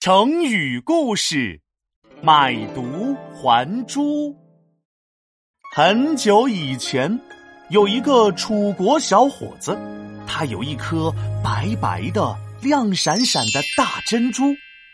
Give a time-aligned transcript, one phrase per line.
[0.00, 1.60] 成语故事：
[2.22, 4.34] 买椟还珠。
[5.76, 7.20] 很久以前，
[7.68, 9.78] 有一个楚国小伙子，
[10.26, 11.12] 他有一颗
[11.44, 14.44] 白白的、亮闪闪的大珍珠。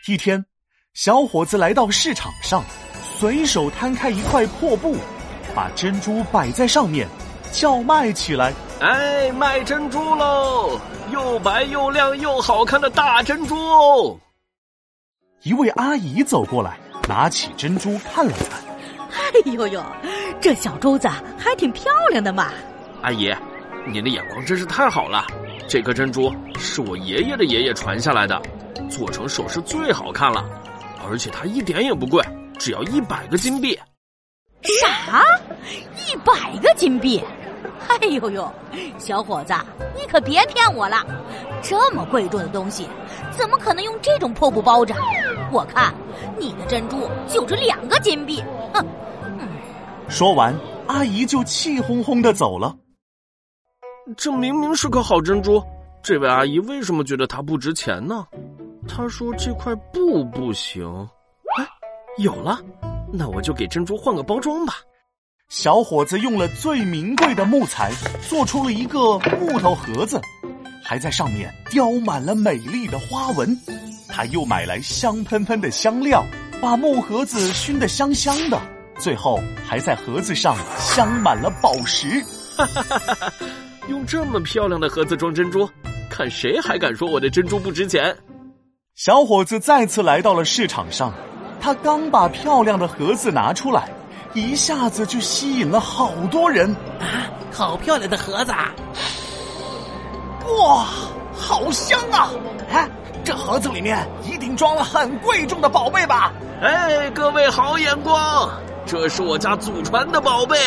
[0.09, 0.45] 一天，
[0.93, 2.61] 小伙子来到市场上，
[3.17, 4.97] 随手摊开一块破布，
[5.55, 7.07] 把珍珠摆在上面，
[7.53, 10.77] 叫卖起来：“哎，卖珍珠喽！
[11.13, 14.19] 又白又亮又好看的大珍珠哦！”
[15.43, 18.59] 一位阿姨走过来，拿起珍珠看了看。
[19.11, 19.83] 哎呦呦，
[20.41, 21.07] 这小珠子
[21.37, 22.51] 还挺漂亮的嘛！
[23.01, 23.33] 阿姨，
[23.85, 25.25] 您的眼光真是太好了。
[25.67, 28.41] 这颗珍珠是我爷爷的爷爷传下来的，
[28.89, 30.43] 做成首饰最好看了，
[31.07, 32.23] 而且它一点也不贵，
[32.57, 33.79] 只要一百个金币。
[34.63, 35.23] 啥？
[35.95, 37.23] 一百个金币？
[37.87, 38.51] 哎呦呦，
[38.97, 39.53] 小伙子，
[39.95, 41.05] 你可别骗我了！
[41.61, 42.87] 这么贵重的东西，
[43.31, 44.95] 怎么可能用这种破布包着？
[45.51, 45.93] 我看
[46.37, 48.43] 你的珍珠就值两个金币。
[48.73, 48.85] 哼！
[50.09, 50.53] 说完，
[50.87, 52.75] 阿姨就气哄哄的走了。
[54.15, 55.61] 这明明是颗好珍珠，
[56.01, 58.25] 这位阿姨为什么觉得它不值钱呢？
[58.87, 60.85] 她说这块布不行。
[61.57, 61.67] 哎，
[62.17, 62.59] 有了，
[63.11, 64.75] 那我就给珍珠换个包装吧。
[65.49, 67.91] 小伙子用了最名贵的木材，
[68.29, 70.21] 做出了一个木头盒子，
[70.83, 73.57] 还在上面雕满了美丽的花纹。
[74.17, 76.25] 他又买来香喷喷的香料，
[76.59, 78.59] 把木盒子熏得香香的。
[78.97, 82.19] 最后还在盒子上镶满了宝石。
[82.57, 83.31] 哈哈哈哈哈！
[83.87, 85.69] 用这么漂亮的盒子装珍珠，
[86.09, 88.17] 看谁还敢说我的珍珠不值钱？
[88.95, 91.13] 小伙子再次来到了市场上，
[91.61, 93.87] 他刚把漂亮的盒子拿出来。
[94.33, 97.29] 一下子就吸引了好多人啊！
[97.53, 98.51] 好漂亮的盒子！
[98.51, 98.73] 啊
[100.59, 100.87] 哇，
[101.35, 102.31] 好香啊！
[102.71, 103.06] 哎，这
[103.47, 106.33] 盒子里面一定装了很贵重的宝贝吧？
[106.61, 108.51] 哎，各位好眼光，
[108.85, 110.57] 这是我家祖传的宝贝，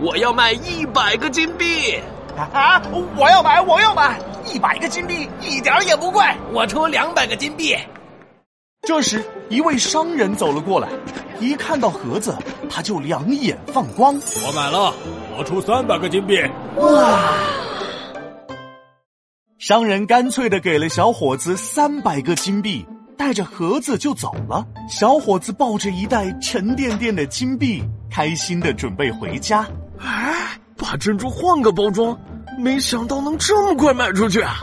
[0.00, 2.00] 我要卖一百个金币！
[2.36, 2.82] 啊，
[3.16, 7.76] 我要买，我要买，一百个金币一点也不贵，我出两百个金币。
[8.82, 10.88] 这时，一位商人走了过来，
[11.38, 12.36] 一看到盒子，
[12.68, 14.20] 他就两眼放光。
[14.44, 14.92] 我买了，
[15.38, 16.42] 我出三百个金币。
[16.74, 17.20] 哇！
[19.66, 22.86] 商人干脆的给了小伙子三百个金币，
[23.18, 24.64] 带着盒子就走了。
[24.88, 29.66] 小伙子抱着一袋沉甸甸的金币，开心的准备回家。
[29.98, 32.16] 哎，把珍珠换个包装，
[32.56, 34.54] 没想到能这么快卖出去啊！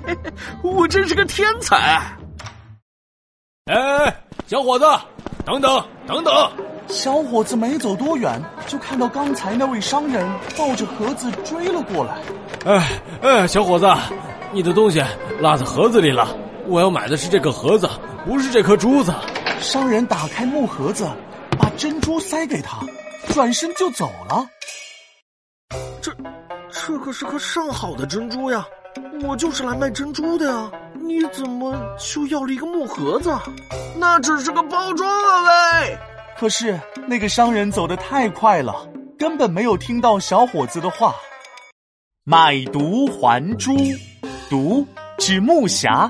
[0.62, 2.02] 我真是个天才。
[3.64, 4.14] 哎，
[4.46, 4.84] 小伙子，
[5.46, 6.52] 等等等等！
[6.86, 12.18] 小伙子没走多远，就看到刚才那位商人抱着盒子追了过来。
[12.66, 13.86] 哎哎，小伙子，
[14.54, 15.02] 你的东西
[15.40, 16.28] 落在盒子里了。
[16.68, 17.90] 我要买的是这个盒子，
[18.24, 19.12] 不是这颗珠子。
[19.60, 21.08] 商人打开木盒子，
[21.58, 22.78] 把珍珠塞给他，
[23.34, 24.46] 转身就走了。
[26.00, 26.12] 这，
[26.70, 28.64] 这可是颗上好的珍珠呀！
[29.24, 30.70] 我就是来卖珍珠的呀。
[31.00, 33.36] 你怎么就要了一个木盒子？
[33.96, 35.80] 那只是个包装啊！
[35.80, 35.98] 喂！
[36.38, 36.78] 可是
[37.08, 38.88] 那个商人走得太快了，
[39.18, 41.12] 根本没有听到小伙子的话。
[42.26, 43.76] 买椟还珠，
[44.54, 44.86] 椟
[45.18, 46.08] 指木匣，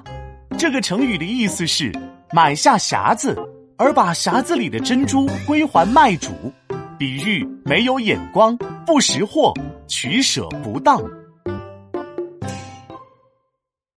[0.59, 1.91] 这个成语的意思是
[2.31, 3.35] 买下匣子，
[3.79, 6.31] 而把匣子里的珍珠归还卖主，
[6.99, 8.55] 比喻没有眼光、
[8.85, 9.55] 不识货、
[9.87, 11.03] 取舍不当。